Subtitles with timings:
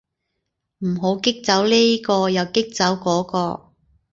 [0.79, 3.73] 唔好激走呢個又激走嗰個